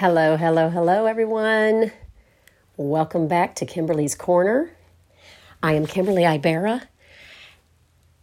Hello, 0.00 0.38
hello, 0.38 0.70
hello, 0.70 1.04
everyone. 1.04 1.92
Welcome 2.78 3.28
back 3.28 3.54
to 3.56 3.66
Kimberly's 3.66 4.14
Corner. 4.14 4.70
I 5.62 5.74
am 5.74 5.86
Kimberly 5.86 6.22
Ibera. 6.22 6.84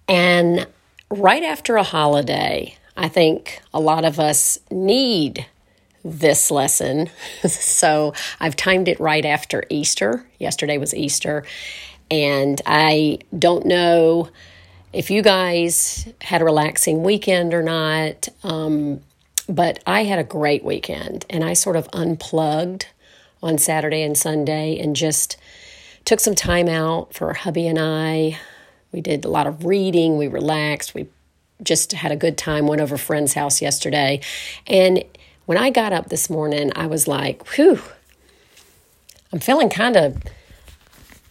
And 0.08 0.66
right 1.12 1.44
after 1.44 1.76
a 1.76 1.84
holiday, 1.84 2.76
I 2.98 3.10
think 3.10 3.62
a 3.76 3.80
lot 3.80 4.06
of 4.06 4.20
us 4.20 4.58
need 4.72 5.46
this 6.04 6.50
lesson. 6.50 7.12
so 7.48 8.12
I've 8.40 8.56
timed 8.56 8.88
it 8.88 9.00
right 9.00 9.24
after 9.24 9.64
Easter. 9.70 10.26
Yesterday 10.40 10.80
was 10.80 10.96
Easter. 10.96 11.46
And 12.10 12.60
I 12.66 13.20
don't 13.38 13.68
know 13.68 14.30
if 14.94 15.12
you 15.12 15.22
guys 15.22 16.12
had 16.22 16.42
a 16.42 16.46
relaxing 16.46 17.04
weekend 17.04 17.54
or 17.54 17.62
not. 17.62 18.30
Um, 18.44 19.02
but 19.48 19.82
I 19.86 20.04
had 20.04 20.20
a 20.20 20.24
great 20.24 20.64
weekend 20.64 21.26
and 21.30 21.44
I 21.44 21.54
sort 21.54 21.76
of 21.76 21.90
unplugged 21.94 22.88
on 23.42 23.58
Saturday 23.58 24.02
and 24.02 24.18
Sunday 24.18 24.80
and 24.80 24.96
just 24.96 25.38
took 26.06 26.20
some 26.20 26.36
time 26.36 26.68
out 26.68 27.14
for 27.14 27.34
hubby 27.34 27.68
and 27.68 27.80
I. 27.80 28.40
We 28.92 29.02
did 29.02 29.26
a 29.26 29.30
lot 29.30 29.48
of 29.48 29.66
reading, 29.66 30.18
we 30.18 30.28
relaxed, 30.28 30.94
we 30.94 31.08
just 31.62 31.92
had 31.92 32.12
a 32.12 32.16
good 32.16 32.38
time, 32.38 32.68
went 32.68 32.82
over 32.82 32.96
a 32.96 33.00
friend's 33.00 33.34
house 33.34 33.62
yesterday. 33.62 34.22
And 34.66 35.04
when 35.46 35.58
I 35.58 35.70
got 35.70 35.94
up 35.94 36.10
this 36.10 36.30
morning, 36.30 36.72
I 36.76 36.88
was 36.88 37.08
like, 37.08 37.48
whew, 37.50 37.82
I'm 39.32 39.40
feeling 39.40 39.70
kind 39.70 39.96
of 39.96 40.18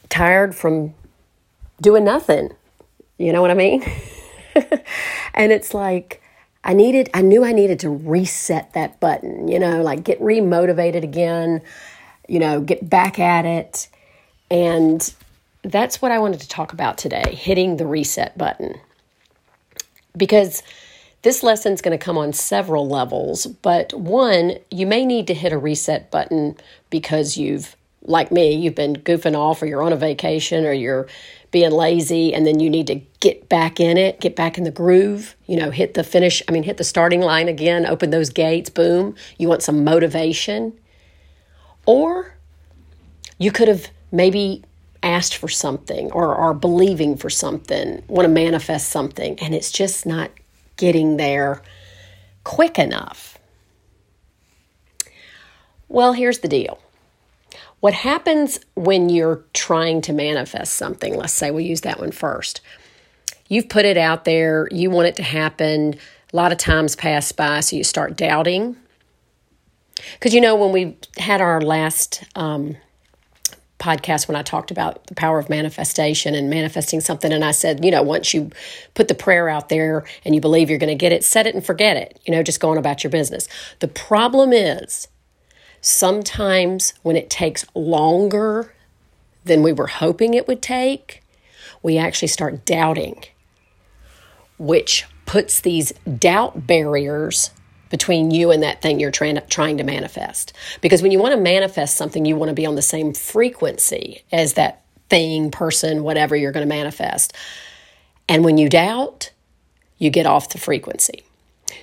tired 0.09 0.55
from 0.55 0.95
doing 1.81 2.05
nothing. 2.05 2.53
You 3.19 3.33
know 3.33 3.41
what 3.41 3.51
I 3.51 3.55
mean? 3.55 3.83
and 5.35 5.53
it's 5.53 5.75
like, 5.75 6.23
I 6.67 6.73
needed, 6.73 7.09
I 7.15 7.23
knew 7.23 7.45
I 7.45 7.53
needed 7.53 7.79
to 7.81 7.91
reset 7.91 8.73
that 8.73 8.99
button, 8.99 9.47
you 9.47 9.61
know, 9.61 9.83
like 9.83 10.03
get 10.03 10.21
remotivated 10.21 11.05
again, 11.05 11.63
you 12.29 12.41
know, 12.41 12.61
get 12.61 12.91
back 12.91 13.21
at 13.21 13.47
it. 13.47 13.89
And 14.51 15.15
that's 15.63 16.03
what 16.03 16.11
I 16.11 16.19
wanted 16.19 16.41
to 16.41 16.49
talk 16.49 16.73
about 16.73 16.99
today 16.99 17.37
hitting 17.37 17.77
the 17.77 17.87
reset 17.87 18.37
button. 18.37 18.81
Because 20.17 20.65
this 21.23 21.45
lesson 21.45 21.73
is 21.73 21.83
going 21.83 21.97
to 21.97 22.05
come 22.05 22.19
on 22.19 22.33
several 22.33 22.89
levels, 22.89 23.47
but 23.47 23.95
one, 23.95 24.59
you 24.69 24.89
may 24.89 25.07
need 25.07 25.29
to 25.29 25.35
hit 25.35 25.53
a 25.53 25.59
reset 25.59 26.11
button 26.11 26.57
because 26.91 27.37
you've, 27.37 27.77
like 28.07 28.31
me, 28.31 28.55
you've 28.55 28.75
been 28.75 28.97
goofing 28.97 29.37
off 29.37 29.63
or 29.63 29.67
you're 29.67 29.83
on 29.83 29.93
a 29.93 29.97
vacation 29.97 30.65
or 30.65 30.73
you're 30.73 31.07
being 31.51 31.71
lazy 31.71 32.35
and 32.35 32.47
then 32.47 32.61
you 32.61 32.71
need 32.71 32.87
to 32.87 32.97
get 33.21 33.49
back 33.49 33.81
in 33.81 33.97
it, 33.97 34.21
get 34.21 34.37
back 34.37 34.59
in 34.59 34.65
the 34.65 34.71
groove, 34.71 35.37
you 35.47 35.57
know, 35.57 35.71
hit 35.71 35.95
the 35.95 36.05
finish, 36.05 36.43
I 36.49 36.53
mean, 36.53 36.63
hit 36.63 36.77
the 36.77 36.85
starting 36.85 37.21
line 37.21 37.49
again, 37.49 37.87
open 37.87 38.11
those 38.11 38.31
gates, 38.31 38.71
boom. 38.71 39.15
You 39.39 39.49
want 39.49 39.63
some 39.63 39.85
motivation. 39.85 40.79
Or 41.85 42.35
you 43.39 43.53
could 43.53 43.69
have 43.69 43.91
maybe 44.11 44.65
asked 45.03 45.37
for 45.37 45.49
something 45.49 46.11
or 46.13 46.35
are 46.35 46.55
believing 46.55 47.17
for 47.17 47.31
something, 47.31 48.03
want 48.09 48.27
to 48.27 48.33
manifest 48.33 48.89
something, 48.89 49.39
and 49.41 49.55
it's 49.55 49.71
just 49.71 50.05
not 50.05 50.31
getting 50.77 51.17
there 51.17 51.63
quick 52.45 52.79
enough. 52.79 53.39
Well, 55.89 56.13
here's 56.13 56.41
the 56.41 56.49
deal 56.49 56.79
what 57.81 57.95
happens 57.95 58.59
when 58.75 59.09
you're 59.09 59.45
trying 59.53 60.01
to 60.03 60.13
manifest 60.13 60.75
something? 60.75 61.15
Let's 61.15 61.33
say 61.33 61.51
we 61.51 61.65
use 61.65 61.83
that 61.83 62.01
one 62.01 62.11
first. 62.11 62.61
You've 63.49 63.69
put 63.69 63.85
it 63.85 63.97
out 63.97 64.25
there, 64.25 64.69
you 64.71 64.91
want 64.91 65.09
it 65.09 65.17
to 65.17 65.23
happen. 65.23 65.97
A 66.33 66.37
lot 66.37 66.53
of 66.53 66.59
times 66.59 66.97
pass 66.97 67.31
by, 67.33 67.61
so 67.61 67.77
you 67.77 67.85
start 67.85 68.17
doubting. 68.17 68.77
Because 70.15 70.35
you 70.35 70.41
know, 70.41 70.57
when 70.57 70.73
we 70.73 70.97
had 71.17 71.41
our 71.41 71.61
last 71.61 72.25
um, 72.35 72.77
podcast, 73.79 74.27
when 74.27 74.37
I 74.37 74.43
talked 74.43 74.71
about 74.71 75.07
the 75.07 75.15
power 75.15 75.39
of 75.39 75.49
manifestation 75.49 76.35
and 76.35 76.51
manifesting 76.51 77.01
something, 77.01 77.33
and 77.33 77.45
I 77.45 77.53
said, 77.53 77.85
you 77.85 77.91
know, 77.91 78.03
once 78.03 78.35
you 78.35 78.51
put 78.95 79.09
the 79.09 79.15
prayer 79.15 79.49
out 79.49 79.69
there 79.69 80.05
and 80.25 80.35
you 80.35 80.41
believe 80.41 80.71
you're 80.71 80.79
going 80.79 80.89
to 80.89 80.95
get 80.95 81.13
it, 81.13 81.25
set 81.25 81.47
it 81.47 81.55
and 81.55 81.65
forget 81.65 81.97
it. 81.97 82.21
You 82.27 82.33
know, 82.33 82.43
just 82.43 82.61
going 82.61 82.79
about 82.79 83.05
your 83.05 83.11
business. 83.11 83.49
The 83.81 83.89
problem 83.89 84.53
is, 84.53 85.09
Sometimes, 85.81 86.95
when 87.03 87.17
it 87.17 87.31
takes 87.31 87.65
longer 87.75 88.75
than 89.45 89.63
we 89.63 89.73
were 89.73 89.87
hoping 89.87 90.35
it 90.35 90.49
would 90.49 90.63
take, 90.63 91.23
we 91.83 91.99
actually 91.99 92.29
start 92.29 92.65
doubting, 92.65 93.25
which 94.59 95.05
puts 95.27 95.61
these 95.61 95.93
doubt 96.19 96.67
barriers 96.67 97.51
between 97.91 98.31
you 98.31 98.51
and 98.51 98.63
that 98.63 98.83
thing 98.83 98.99
you're 98.99 99.11
trying 99.11 99.37
to, 99.37 99.41
trying 99.43 99.79
to 99.79 99.85
manifest. 99.85 100.53
Because 100.81 101.03
when 101.03 101.13
you 101.13 101.19
want 101.19 101.35
to 101.35 101.41
manifest 101.41 101.97
something, 101.97 102.25
you 102.25 102.37
want 102.37 102.49
to 102.49 102.55
be 102.55 102.67
on 102.67 102.75
the 102.75 102.83
same 102.83 103.13
frequency 103.13 104.23
as 104.33 104.55
that 104.55 104.83
thing, 105.09 105.51
person, 105.51 106.03
whatever 106.03 106.35
you're 106.35 106.53
going 106.53 106.67
to 106.67 106.75
manifest. 106.75 107.33
And 108.29 108.45
when 108.45 108.59
you 108.59 108.69
doubt, 108.69 109.31
you 109.99 110.11
get 110.11 110.27
off 110.27 110.49
the 110.49 110.59
frequency. 110.59 111.23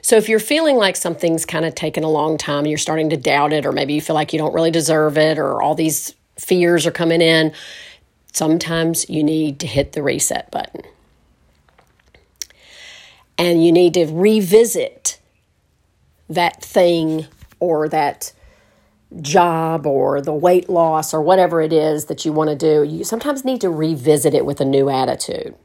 So 0.01 0.17
if 0.17 0.27
you're 0.29 0.39
feeling 0.39 0.77
like 0.77 0.95
something's 0.95 1.45
kind 1.45 1.66
of 1.66 1.75
taken 1.75 2.03
a 2.03 2.09
long 2.09 2.38
time, 2.38 2.66
you're 2.66 2.77
starting 2.77 3.09
to 3.11 3.17
doubt 3.17 3.53
it, 3.53 3.66
or 3.66 3.71
maybe 3.71 3.94
you 3.94 4.01
feel 4.01 4.16
like 4.16 4.33
you 4.33 4.39
don't 4.39 4.53
really 4.53 4.71
deserve 4.71 5.17
it, 5.17 5.38
or 5.38 5.61
all 5.61 5.75
these 5.75 6.16
fears 6.38 6.85
are 6.85 6.91
coming 6.91 7.21
in, 7.21 7.53
sometimes 8.33 9.09
you 9.09 9.23
need 9.23 9.59
to 9.59 9.67
hit 9.67 9.93
the 9.93 10.03
reset 10.03 10.49
button. 10.51 10.81
And 13.38 13.66
you 13.66 13.72
need 13.72 13.93
to 13.95 14.05
revisit 14.05 15.19
that 16.29 16.63
thing 16.63 17.27
or 17.59 17.89
that 17.89 18.33
job 19.22 19.85
or 19.85 20.22
the 20.22 20.33
weight 20.33 20.69
loss 20.69 21.13
or 21.13 21.22
whatever 21.22 21.61
it 21.61 21.72
is 21.72 22.05
that 22.05 22.25
you 22.25 22.33
want 22.33 22.49
to 22.49 22.55
do. 22.55 22.83
You 22.83 23.03
sometimes 23.03 23.45
need 23.45 23.61
to 23.61 23.69
revisit 23.69 24.33
it 24.33 24.45
with 24.45 24.59
a 24.59 24.66
new 24.66 24.89
attitude. 24.89 25.55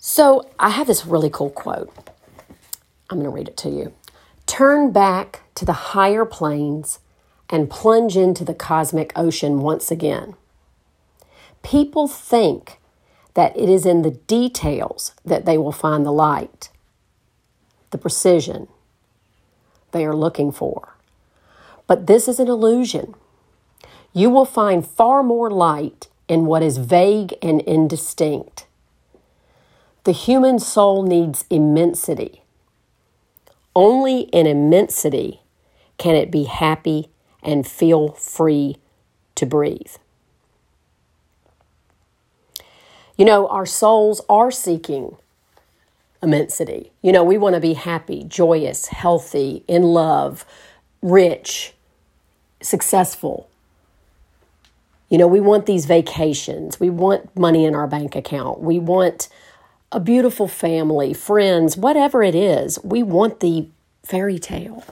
So 0.00 0.48
I 0.60 0.70
have 0.70 0.86
this 0.86 1.04
really 1.04 1.28
cool 1.28 1.50
quote. 1.50 1.92
I'm 3.10 3.18
going 3.18 3.24
to 3.24 3.30
read 3.30 3.48
it 3.48 3.56
to 3.58 3.68
you. 3.68 3.92
Turn 4.46 4.92
back 4.92 5.42
to 5.56 5.64
the 5.64 5.72
higher 5.72 6.24
planes 6.24 7.00
and 7.50 7.68
plunge 7.68 8.16
into 8.16 8.44
the 8.44 8.54
cosmic 8.54 9.12
ocean 9.16 9.60
once 9.60 9.90
again. 9.90 10.36
People 11.64 12.06
think 12.06 12.78
that 13.34 13.56
it 13.56 13.68
is 13.68 13.84
in 13.84 14.02
the 14.02 14.12
details 14.12 15.14
that 15.24 15.46
they 15.46 15.58
will 15.58 15.72
find 15.72 16.06
the 16.06 16.12
light, 16.12 16.70
the 17.90 17.98
precision 17.98 18.68
they 19.90 20.04
are 20.04 20.14
looking 20.14 20.52
for. 20.52 20.94
But 21.88 22.06
this 22.06 22.28
is 22.28 22.38
an 22.38 22.46
illusion. 22.46 23.14
You 24.12 24.30
will 24.30 24.44
find 24.44 24.86
far 24.86 25.24
more 25.24 25.50
light 25.50 26.06
in 26.28 26.46
what 26.46 26.62
is 26.62 26.78
vague 26.78 27.34
and 27.42 27.60
indistinct. 27.62 28.66
The 30.04 30.12
human 30.12 30.58
soul 30.58 31.02
needs 31.02 31.44
immensity. 31.50 32.42
Only 33.74 34.22
in 34.22 34.46
immensity 34.46 35.40
can 35.98 36.14
it 36.14 36.30
be 36.30 36.44
happy 36.44 37.10
and 37.42 37.66
feel 37.66 38.08
free 38.12 38.76
to 39.34 39.46
breathe. 39.46 39.96
You 43.16 43.24
know, 43.24 43.48
our 43.48 43.66
souls 43.66 44.20
are 44.28 44.50
seeking 44.50 45.16
immensity. 46.22 46.92
You 47.02 47.12
know, 47.12 47.24
we 47.24 47.36
want 47.38 47.54
to 47.54 47.60
be 47.60 47.74
happy, 47.74 48.24
joyous, 48.24 48.86
healthy, 48.86 49.64
in 49.68 49.82
love, 49.82 50.44
rich, 51.02 51.74
successful. 52.60 53.48
You 55.08 55.18
know, 55.18 55.26
we 55.26 55.40
want 55.40 55.66
these 55.66 55.86
vacations. 55.86 56.78
We 56.78 56.90
want 56.90 57.36
money 57.36 57.64
in 57.64 57.74
our 57.74 57.86
bank 57.86 58.14
account. 58.14 58.60
We 58.60 58.78
want 58.78 59.28
a 59.90 60.00
beautiful 60.00 60.48
family, 60.48 61.14
friends, 61.14 61.76
whatever 61.76 62.22
it 62.22 62.34
is, 62.34 62.78
we 62.84 63.02
want 63.02 63.40
the 63.40 63.68
fairy 64.04 64.38
tale. 64.38 64.84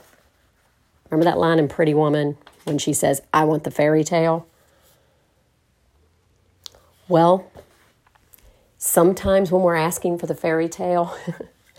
Remember 1.09 1.29
that 1.29 1.37
line 1.37 1.59
in 1.59 1.67
Pretty 1.67 1.93
Woman 1.93 2.37
when 2.63 2.77
she 2.77 2.93
says, 2.93 3.21
I 3.33 3.43
want 3.43 3.63
the 3.63 3.71
fairy 3.71 4.03
tale? 4.03 4.47
Well, 7.07 7.49
sometimes 8.77 9.51
when 9.51 9.61
we're 9.61 9.75
asking 9.75 10.17
for 10.17 10.25
the 10.25 10.35
fairy 10.35 10.67
tale, 10.67 11.15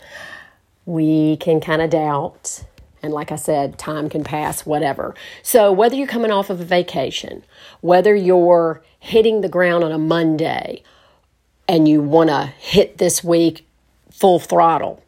we 0.85 1.37
can 1.37 1.59
kind 1.59 1.81
of 1.81 1.89
doubt. 1.89 2.63
And 3.03 3.13
like 3.13 3.31
I 3.31 3.35
said, 3.35 3.77
time 3.77 4.09
can 4.09 4.23
pass, 4.23 4.65
whatever. 4.65 5.13
So, 5.43 5.71
whether 5.71 5.95
you're 5.95 6.07
coming 6.07 6.31
off 6.31 6.49
of 6.49 6.59
a 6.59 6.65
vacation, 6.65 7.43
whether 7.81 8.15
you're 8.15 8.81
hitting 8.99 9.41
the 9.41 9.49
ground 9.49 9.83
on 9.83 9.91
a 9.91 9.97
Monday, 9.97 10.83
and 11.69 11.87
you 11.87 12.01
want 12.01 12.31
to 12.31 12.47
hit 12.57 12.97
this 12.97 13.23
week 13.23 13.67
full 14.11 14.39
throttle, 14.39 15.03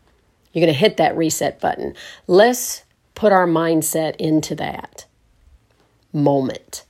you're 0.54 0.63
going 0.63 0.74
to 0.74 0.80
hit 0.80 0.98
that 0.98 1.18
reset 1.18 1.60
button. 1.60 1.96
Let's 2.28 2.84
put 3.16 3.31
our 3.31 3.48
mindset 3.48 4.16
into 4.18 4.54
that 4.56 5.06
moment. 6.13 6.86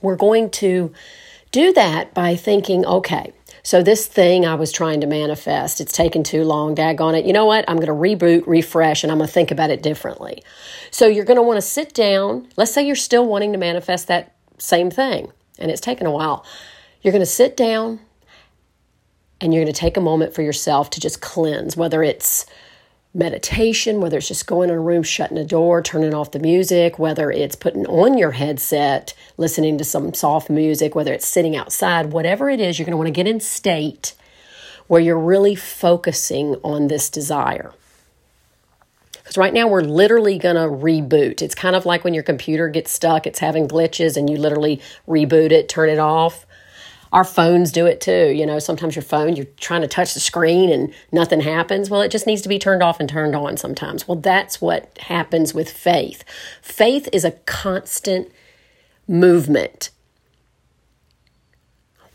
We're 0.00 0.16
going 0.16 0.48
to 0.50 0.94
do 1.50 1.72
that 1.72 2.14
by 2.14 2.36
thinking, 2.36 2.86
okay, 2.86 3.32
So 3.62 3.82
this 3.82 4.06
thing 4.06 4.44
I 4.44 4.56
was 4.56 4.72
trying 4.72 5.00
to 5.02 5.06
manifest, 5.06 5.80
it's 5.80 5.92
taken 5.92 6.24
too 6.24 6.42
long, 6.42 6.74
daggone 6.74 7.18
it. 7.18 7.24
You 7.24 7.32
know 7.32 7.46
what? 7.46 7.64
I'm 7.68 7.76
going 7.76 7.86
to 7.86 7.92
reboot, 7.92 8.44
refresh, 8.46 9.04
and 9.04 9.12
I'm 9.12 9.18
going 9.18 9.28
to 9.28 9.32
think 9.32 9.52
about 9.52 9.70
it 9.70 9.82
differently. 9.82 10.42
So 10.90 11.06
you're 11.06 11.24
going 11.24 11.36
to 11.36 11.42
want 11.42 11.58
to 11.58 11.62
sit 11.62 11.94
down. 11.94 12.48
Let's 12.56 12.72
say 12.72 12.84
you're 12.84 12.96
still 12.96 13.26
wanting 13.26 13.52
to 13.52 13.58
manifest 13.58 14.08
that 14.08 14.34
same 14.58 14.90
thing, 14.90 15.30
and 15.58 15.70
it's 15.70 15.80
taken 15.80 16.06
a 16.06 16.10
while. 16.10 16.44
You're 17.02 17.12
going 17.12 17.22
to 17.22 17.26
sit 17.26 17.56
down 17.56 18.00
and 19.42 19.52
you're 19.52 19.64
going 19.64 19.74
to 19.74 19.78
take 19.78 19.96
a 19.96 20.00
moment 20.00 20.34
for 20.34 20.42
yourself 20.42 20.88
to 20.90 21.00
just 21.00 21.20
cleanse, 21.20 21.76
whether 21.76 22.02
it's 22.02 22.46
meditation, 23.12 24.00
whether 24.00 24.16
it's 24.16 24.28
just 24.28 24.46
going 24.46 24.70
in 24.70 24.76
a 24.76 24.80
room, 24.80 25.02
shutting 25.02 25.36
a 25.36 25.44
door, 25.44 25.82
turning 25.82 26.14
off 26.14 26.30
the 26.30 26.38
music, 26.38 26.98
whether 26.98 27.30
it's 27.30 27.56
putting 27.56 27.84
on 27.86 28.16
your 28.16 28.30
headset, 28.30 29.12
listening 29.36 29.76
to 29.76 29.84
some 29.84 30.14
soft 30.14 30.48
music, 30.48 30.94
whether 30.94 31.12
it's 31.12 31.26
sitting 31.26 31.56
outside, 31.56 32.12
whatever 32.12 32.48
it 32.48 32.60
is, 32.60 32.78
you're 32.78 32.86
going 32.86 32.92
to 32.92 32.96
want 32.96 33.08
to 33.08 33.12
get 33.12 33.26
in 33.26 33.40
state 33.40 34.14
where 34.86 35.00
you're 35.00 35.18
really 35.18 35.56
focusing 35.56 36.54
on 36.62 36.86
this 36.86 37.10
desire. 37.10 37.72
Because 39.12 39.36
right 39.36 39.52
now 39.52 39.66
we're 39.66 39.82
literally 39.82 40.38
going 40.38 40.56
to 40.56 40.62
reboot. 40.62 41.42
It's 41.42 41.54
kind 41.54 41.74
of 41.74 41.84
like 41.84 42.04
when 42.04 42.14
your 42.14 42.22
computer 42.22 42.68
gets 42.68 42.92
stuck, 42.92 43.26
it's 43.26 43.38
having 43.40 43.68
glitches, 43.68 44.16
and 44.16 44.30
you 44.30 44.36
literally 44.36 44.80
reboot 45.06 45.50
it, 45.50 45.68
turn 45.68 45.88
it 45.88 45.98
off 45.98 46.46
our 47.12 47.24
phones 47.24 47.72
do 47.72 47.86
it 47.86 48.00
too. 48.00 48.30
You 48.30 48.46
know, 48.46 48.58
sometimes 48.58 48.96
your 48.96 49.02
phone, 49.02 49.36
you're 49.36 49.46
trying 49.60 49.82
to 49.82 49.88
touch 49.88 50.14
the 50.14 50.20
screen 50.20 50.70
and 50.70 50.92
nothing 51.12 51.40
happens. 51.40 51.90
Well, 51.90 52.00
it 52.00 52.10
just 52.10 52.26
needs 52.26 52.42
to 52.42 52.48
be 52.48 52.58
turned 52.58 52.82
off 52.82 53.00
and 53.00 53.08
turned 53.08 53.36
on 53.36 53.56
sometimes. 53.58 54.08
Well, 54.08 54.16
that's 54.16 54.60
what 54.60 54.96
happens 54.98 55.52
with 55.52 55.70
faith. 55.70 56.24
Faith 56.62 57.08
is 57.12 57.24
a 57.24 57.32
constant 57.32 58.32
movement. 59.06 59.90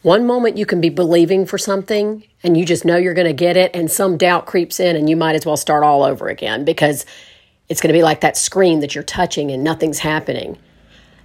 One 0.01 0.25
moment 0.25 0.57
you 0.57 0.65
can 0.65 0.81
be 0.81 0.89
believing 0.89 1.45
for 1.45 1.57
something 1.57 2.23
and 2.43 2.57
you 2.57 2.65
just 2.65 2.85
know 2.85 2.97
you're 2.97 3.13
going 3.13 3.27
to 3.27 3.33
get 3.33 3.57
it, 3.57 3.71
and 3.73 3.91
some 3.91 4.15
doubt 4.15 4.45
creeps 4.45 4.79
in, 4.79 4.95
and 4.95 5.09
you 5.09 5.17
might 5.17 5.35
as 5.35 5.45
well 5.45 5.57
start 5.57 5.83
all 5.83 6.03
over 6.03 6.29
again 6.29 6.63
because 6.63 7.05
it's 7.67 7.81
going 7.81 7.91
to 7.91 7.97
be 7.97 8.03
like 8.03 8.21
that 8.21 8.37
screen 8.37 8.79
that 8.79 8.95
you're 8.95 9.03
touching 9.03 9.51
and 9.51 9.63
nothing's 9.63 9.99
happening 9.99 10.57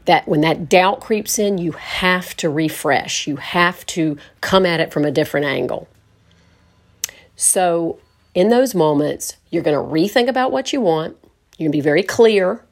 that 0.05 0.27
when 0.27 0.41
that 0.41 0.69
doubt 0.69 1.01
creeps 1.01 1.39
in, 1.39 1.59
you 1.59 1.73
have 1.73 2.37
to 2.39 2.51
refresh. 2.51 3.27
You 3.27 3.37
have 3.37 3.87
to 3.87 4.17
come 4.41 4.67
at 4.67 4.81
it 4.81 4.93
from 4.93 5.05
a 5.05 5.11
different 5.11 5.47
angle. 5.47 5.89
So, 7.37 7.99
in 8.35 8.49
those 8.49 8.75
moments, 8.75 9.37
you're 9.51 9.63
going 9.63 9.77
to 9.77 9.83
rethink 9.83 10.29
about 10.29 10.53
what 10.53 10.73
you 10.73 10.81
want. 10.81 11.17
You're 11.57 11.67
going 11.67 11.73
to 11.73 11.77
be 11.77 11.83
very 11.83 12.03
clear 12.03 12.65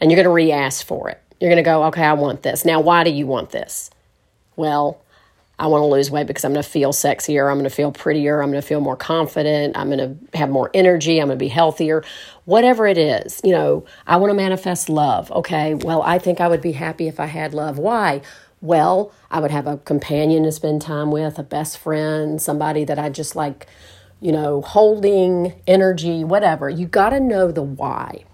and 0.00 0.10
you're 0.10 0.16
going 0.16 0.24
to 0.24 0.30
re 0.30 0.50
ask 0.50 0.84
for 0.84 1.08
it. 1.08 1.20
You're 1.40 1.50
going 1.50 1.62
to 1.62 1.68
go, 1.68 1.84
okay, 1.84 2.02
I 2.02 2.14
want 2.14 2.42
this. 2.42 2.64
Now, 2.64 2.80
why 2.80 3.04
do 3.04 3.10
you 3.10 3.26
want 3.26 3.50
this? 3.50 3.90
Well, 4.56 5.00
I 5.58 5.68
want 5.68 5.82
to 5.82 5.86
lose 5.86 6.10
weight 6.10 6.26
because 6.26 6.44
I'm 6.44 6.52
going 6.52 6.64
to 6.64 6.68
feel 6.68 6.92
sexier. 6.92 7.48
I'm 7.48 7.54
going 7.56 7.64
to 7.64 7.70
feel 7.70 7.92
prettier. 7.92 8.42
I'm 8.42 8.50
going 8.50 8.60
to 8.60 8.66
feel 8.66 8.80
more 8.80 8.96
confident. 8.96 9.76
I'm 9.76 9.88
going 9.88 9.98
to 9.98 10.38
have 10.38 10.50
more 10.50 10.70
energy. 10.74 11.20
I'm 11.20 11.28
going 11.28 11.38
to 11.38 11.42
be 11.44 11.48
healthier. 11.48 12.02
Whatever 12.44 12.86
it 12.86 12.98
is, 12.98 13.40
you 13.44 13.52
know, 13.52 13.84
I 14.06 14.16
want 14.16 14.30
to 14.30 14.34
manifest 14.34 14.88
love. 14.88 15.30
Okay, 15.30 15.74
well, 15.74 16.02
I 16.02 16.18
think 16.18 16.40
I 16.40 16.48
would 16.48 16.60
be 16.60 16.72
happy 16.72 17.06
if 17.06 17.20
I 17.20 17.26
had 17.26 17.54
love. 17.54 17.78
Why? 17.78 18.20
Well, 18.60 19.12
I 19.30 19.40
would 19.40 19.50
have 19.50 19.66
a 19.66 19.76
companion 19.76 20.42
to 20.44 20.52
spend 20.52 20.82
time 20.82 21.10
with, 21.10 21.38
a 21.38 21.42
best 21.42 21.78
friend, 21.78 22.40
somebody 22.40 22.84
that 22.84 22.98
I 22.98 23.10
just 23.10 23.36
like, 23.36 23.66
you 24.20 24.32
know, 24.32 24.62
holding 24.62 25.52
energy, 25.66 26.24
whatever. 26.24 26.68
You 26.68 26.86
got 26.86 27.10
to 27.10 27.20
know 27.20 27.52
the 27.52 27.62
why. 27.62 28.24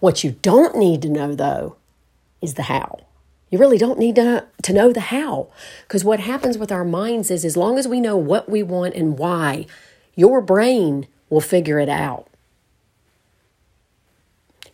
What 0.00 0.24
you 0.24 0.32
don't 0.42 0.76
need 0.76 1.02
to 1.02 1.08
know, 1.08 1.34
though, 1.34 1.76
is 2.40 2.54
the 2.54 2.62
how. 2.62 3.05
You 3.50 3.58
really 3.58 3.78
don't 3.78 3.98
need 3.98 4.16
to, 4.16 4.46
to 4.62 4.72
know 4.72 4.92
the 4.92 5.00
how. 5.00 5.48
Because 5.82 6.04
what 6.04 6.20
happens 6.20 6.58
with 6.58 6.72
our 6.72 6.84
minds 6.84 7.30
is 7.30 7.44
as 7.44 7.56
long 7.56 7.78
as 7.78 7.86
we 7.86 8.00
know 8.00 8.16
what 8.16 8.48
we 8.48 8.62
want 8.62 8.94
and 8.94 9.18
why, 9.18 9.66
your 10.14 10.40
brain 10.40 11.06
will 11.30 11.40
figure 11.40 11.78
it 11.78 11.88
out. 11.88 12.28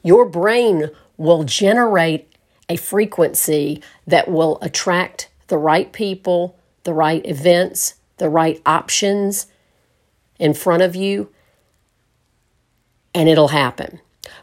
Your 0.03 0.25
brain 0.25 0.91
will 1.17 1.45
generate 1.45 2.35
a 2.69 2.77
frequency 2.77 3.83
that 4.07 4.29
will 4.29 4.59
attract 4.63 5.29
the 5.49 5.59
right 5.59 5.93
people, 5.93 6.57
the 6.85 6.95
right 6.95 7.25
events, 7.27 7.95
the 8.17 8.29
right 8.29 8.61
options 8.65 9.47
in 10.39 10.55
front 10.55 10.83
of 10.83 10.97
you, 10.97 11.29
and 13.15 13.29
it'll 13.29 13.49
happen 13.49 14.01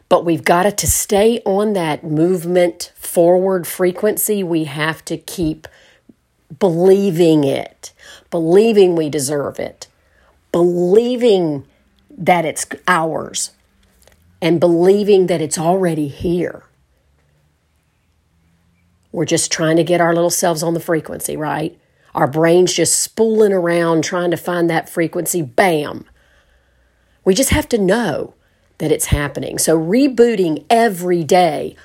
but 0.10 0.26
we've 0.26 0.44
got 0.44 0.64
to, 0.64 0.72
to 0.72 0.88
stay 0.88 1.40
on 1.46 1.74
that 1.74 2.04
movement 2.04 2.92
forward 2.96 3.68
frequency. 3.68 4.44
We 4.44 4.66
have 4.66 5.06
to 5.06 5.18
keep 5.18 5.68
believing 6.58 7.44
it, 7.44 7.94
believing 8.32 8.96
we 8.96 9.10
deserve 9.10 9.60
it, 9.60 9.88
believing 10.52 11.66
that 12.18 12.44
it's 12.44 12.66
ours, 12.88 13.52
and 14.42 14.60
believing 14.60 15.28
that 15.28 15.42
it's 15.42 15.60
already 15.60 16.08
here. 16.08 16.64
We're 19.12 19.26
just 19.26 19.52
trying 19.52 19.78
to 19.78 19.84
get 19.84 20.02
our 20.02 20.14
little 20.14 20.30
selves 20.30 20.64
on 20.64 20.74
the 20.74 20.80
frequency, 20.80 21.38
right? 21.38 21.80
Our 22.16 22.28
brain's 22.28 22.74
just 22.74 23.00
spooling 23.00 23.54
around 23.54 24.04
trying 24.04 24.32
to 24.32 24.38
find 24.38 24.70
that 24.70 24.90
frequency. 24.90 25.42
Bam. 25.42 26.06
We 27.24 27.36
just 27.36 27.50
have 27.52 27.70
to 27.70 27.78
know 27.78 28.34
that 28.80 28.92
it's 28.92 29.06
happening. 29.06 29.58
So, 29.58 29.78
rebooting 29.78 30.66
every 30.70 31.24
day 31.24 31.76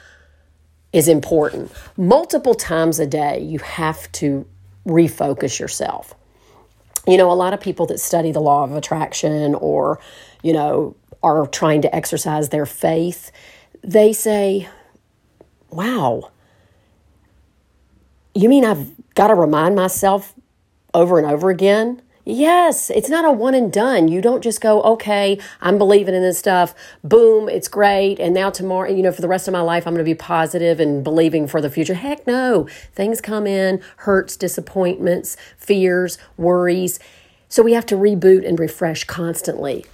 is 0.92 1.08
important. 1.08 1.70
Multiple 1.96 2.54
times 2.54 2.98
a 2.98 3.06
day, 3.06 3.40
you 3.40 3.58
have 3.58 4.10
to 4.12 4.46
refocus 4.86 5.58
yourself. 5.58 6.14
You 7.06 7.18
know, 7.18 7.30
a 7.30 7.34
lot 7.34 7.52
of 7.52 7.60
people 7.60 7.86
that 7.86 8.00
study 8.00 8.32
the 8.32 8.40
law 8.40 8.64
of 8.64 8.72
attraction 8.72 9.54
or, 9.56 10.00
you 10.42 10.52
know, 10.52 10.96
are 11.22 11.46
trying 11.46 11.82
to 11.82 11.94
exercise 11.94 12.48
their 12.48 12.66
faith, 12.66 13.30
they 13.82 14.12
say, 14.12 14.68
wow, 15.70 16.30
you 18.34 18.48
mean 18.48 18.64
I've 18.64 18.92
got 19.14 19.28
to 19.28 19.34
remind 19.34 19.74
myself 19.74 20.34
over 20.92 21.18
and 21.18 21.26
over 21.26 21.50
again 21.50 22.00
Yes, 22.26 22.88
it's 22.88 23.10
not 23.10 23.26
a 23.26 23.30
one 23.30 23.54
and 23.54 23.70
done. 23.70 24.08
You 24.08 24.22
don't 24.22 24.42
just 24.42 24.62
go, 24.62 24.82
okay, 24.82 25.38
I'm 25.60 25.76
believing 25.76 26.14
in 26.14 26.22
this 26.22 26.38
stuff. 26.38 26.74
Boom, 27.02 27.50
it's 27.50 27.68
great. 27.68 28.18
And 28.18 28.32
now 28.32 28.48
tomorrow, 28.48 28.88
you 28.88 29.02
know, 29.02 29.12
for 29.12 29.20
the 29.20 29.28
rest 29.28 29.46
of 29.46 29.52
my 29.52 29.60
life, 29.60 29.86
I'm 29.86 29.92
going 29.92 30.04
to 30.04 30.10
be 30.10 30.14
positive 30.14 30.80
and 30.80 31.04
believing 31.04 31.46
for 31.46 31.60
the 31.60 31.68
future. 31.68 31.94
Heck 31.94 32.26
no. 32.26 32.66
Things 32.94 33.20
come 33.20 33.46
in, 33.46 33.82
hurts, 33.98 34.38
disappointments, 34.38 35.36
fears, 35.58 36.16
worries. 36.38 36.98
So 37.50 37.62
we 37.62 37.74
have 37.74 37.86
to 37.86 37.94
reboot 37.94 38.48
and 38.48 38.58
refresh 38.58 39.04
constantly. 39.04 39.84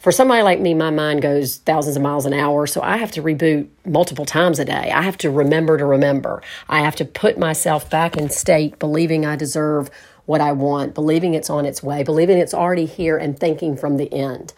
For 0.00 0.10
somebody 0.10 0.42
like 0.42 0.60
me, 0.60 0.72
my 0.72 0.90
mind 0.90 1.20
goes 1.20 1.58
thousands 1.58 1.94
of 1.94 2.02
miles 2.02 2.24
an 2.24 2.32
hour, 2.32 2.66
so 2.66 2.80
I 2.80 2.96
have 2.96 3.12
to 3.12 3.22
reboot 3.22 3.68
multiple 3.84 4.24
times 4.24 4.58
a 4.58 4.64
day. 4.64 4.90
I 4.90 5.02
have 5.02 5.18
to 5.18 5.30
remember 5.30 5.76
to 5.76 5.84
remember. 5.84 6.42
I 6.70 6.80
have 6.80 6.96
to 6.96 7.04
put 7.04 7.38
myself 7.38 7.90
back 7.90 8.16
in 8.16 8.30
state, 8.30 8.78
believing 8.78 9.26
I 9.26 9.36
deserve 9.36 9.90
what 10.30 10.40
I 10.40 10.52
want, 10.52 10.94
believing 10.94 11.34
it's 11.34 11.50
on 11.50 11.66
its 11.66 11.82
way, 11.82 12.04
believing 12.04 12.38
it's 12.38 12.54
already 12.54 12.86
here, 12.86 13.18
and 13.18 13.36
thinking 13.36 13.76
from 13.76 13.96
the 13.96 14.10
end. 14.14 14.54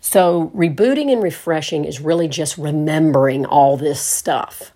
So, 0.00 0.50
rebooting 0.56 1.12
and 1.12 1.22
refreshing 1.22 1.84
is 1.84 2.00
really 2.00 2.26
just 2.26 2.56
remembering 2.56 3.44
all 3.44 3.76
this 3.76 4.00
stuff. 4.00 4.72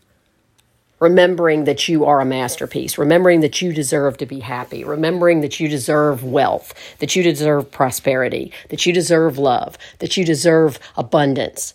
Remembering 1.00 1.64
that 1.64 1.88
you 1.88 2.04
are 2.04 2.20
a 2.20 2.26
masterpiece, 2.26 2.98
remembering 2.98 3.40
that 3.40 3.62
you 3.62 3.72
deserve 3.72 4.18
to 4.18 4.26
be 4.26 4.40
happy, 4.40 4.84
remembering 4.84 5.40
that 5.40 5.58
you 5.58 5.66
deserve 5.66 6.22
wealth, 6.22 6.74
that 6.98 7.16
you 7.16 7.22
deserve 7.22 7.70
prosperity, 7.70 8.52
that 8.68 8.84
you 8.84 8.92
deserve 8.92 9.38
love, 9.38 9.78
that 10.00 10.18
you 10.18 10.26
deserve 10.26 10.78
abundance. 10.94 11.72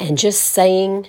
And 0.00 0.18
just 0.18 0.42
saying 0.42 1.06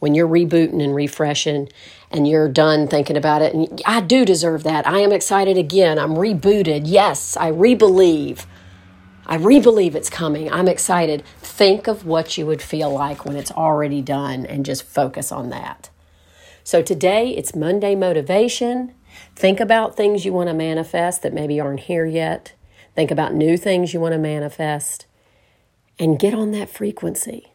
when 0.00 0.14
you're 0.14 0.28
rebooting 0.28 0.82
and 0.82 0.94
refreshing 0.94 1.68
and 2.10 2.26
you're 2.26 2.48
done 2.48 2.88
thinking 2.88 3.16
about 3.16 3.42
it 3.42 3.54
and 3.54 3.80
I 3.86 4.00
do 4.00 4.24
deserve 4.24 4.64
that. 4.64 4.86
I 4.86 4.98
am 4.98 5.12
excited 5.12 5.56
again. 5.56 5.98
I'm 5.98 6.14
rebooted. 6.14 6.82
Yes, 6.84 7.36
I 7.36 7.48
rebelieve. 7.48 8.46
I 9.26 9.36
rebelieve 9.36 9.94
it's 9.94 10.10
coming. 10.10 10.50
I'm 10.50 10.66
excited. 10.66 11.22
Think 11.38 11.86
of 11.86 12.04
what 12.04 12.36
you 12.36 12.46
would 12.46 12.60
feel 12.60 12.90
like 12.90 13.24
when 13.24 13.36
it's 13.36 13.52
already 13.52 14.02
done 14.02 14.44
and 14.44 14.66
just 14.66 14.82
focus 14.82 15.30
on 15.30 15.50
that. 15.50 15.90
So 16.64 16.82
today 16.82 17.30
it's 17.30 17.54
Monday 17.54 17.94
motivation. 17.94 18.94
Think 19.36 19.60
about 19.60 19.96
things 19.96 20.24
you 20.24 20.32
want 20.32 20.48
to 20.48 20.54
manifest 20.54 21.22
that 21.22 21.32
maybe 21.32 21.60
aren't 21.60 21.80
here 21.80 22.06
yet. 22.06 22.54
Think 22.94 23.10
about 23.10 23.34
new 23.34 23.56
things 23.56 23.94
you 23.94 24.00
want 24.00 24.12
to 24.12 24.18
manifest 24.18 25.06
and 25.98 26.18
get 26.18 26.34
on 26.34 26.50
that 26.52 26.68
frequency. 26.68 27.52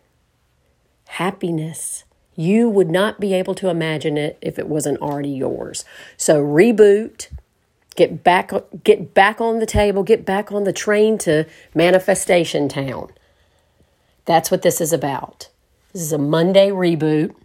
Happiness, 1.08 2.04
you 2.36 2.70
would 2.70 2.89
not 2.89 3.20
be 3.20 3.34
able 3.34 3.56
to 3.56 3.70
imagine 3.70 4.18
it 4.18 4.38
if 4.42 4.60
it 4.60 4.68
wasn't 4.68 5.01
already 5.01 5.30
yours. 5.30 5.86
So 6.18 6.44
reboot, 6.44 7.30
get 7.96 8.24
back 8.24 8.51
get 8.84 9.13
back 9.13 9.39
on 9.39 9.60
the 9.60 9.65
table, 9.65 10.04
get 10.04 10.25
back 10.25 10.51
on 10.51 10.63
the 10.63 10.74
train 10.74 11.18
to 11.20 11.46
manifestation 11.74 12.68
town. 12.68 13.12
That's 14.25 14.51
what 14.51 14.63
this 14.63 14.82
is 14.82 14.92
about. 14.92 15.50
This 15.94 16.01
is 16.01 16.12
a 16.12 16.18
Monday 16.18 16.70
reboot. 16.70 17.36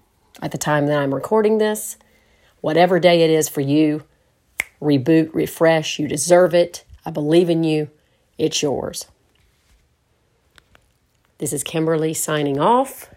at 0.42 0.50
the 0.52 0.58
time 0.58 0.86
that 0.86 0.98
I'm 0.98 1.14
recording 1.14 1.58
this. 1.58 1.96
Whatever 2.60 2.98
day 2.98 3.22
it 3.22 3.30
is 3.30 3.48
for 3.48 3.60
you, 3.60 4.04
reboot, 4.80 5.30
refresh. 5.34 5.98
You 5.98 6.08
deserve 6.08 6.54
it. 6.54 6.84
I 7.04 7.10
believe 7.10 7.50
in 7.50 7.62
you. 7.64 7.90
It's 8.38 8.62
yours. 8.62 9.06
This 11.38 11.52
is 11.52 11.62
Kimberly 11.62 12.12
signing 12.14 12.58
off. 12.58 13.10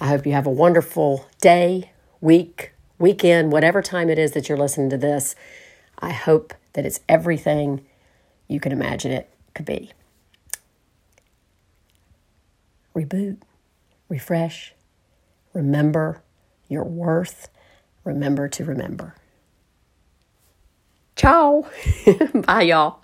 I 0.00 0.06
hope 0.06 0.24
you 0.24 0.32
have 0.32 0.46
a 0.46 0.50
wonderful 0.50 1.26
day, 1.40 1.92
week, 2.20 2.72
weekend, 2.98 3.52
whatever 3.52 3.82
time 3.82 4.08
it 4.08 4.18
is 4.18 4.32
that 4.32 4.48
you're 4.48 4.56
listening 4.58 4.88
to 4.90 4.96
this. 4.96 5.34
I 5.98 6.12
hope 6.12 6.54
that 6.72 6.86
it's 6.86 7.00
everything 7.08 7.84
you 8.48 8.60
can 8.60 8.72
imagine 8.72 9.12
it 9.12 9.28
could 9.54 9.66
be. 9.66 9.90
Reboot, 12.96 13.36
refresh, 14.08 14.72
remember 15.52 16.22
your 16.68 16.84
worth, 16.84 17.48
remember 18.02 18.48
to 18.48 18.64
remember. 18.64 19.14
Ciao. 21.14 21.68
Bye, 22.34 22.62
y'all. 22.62 23.02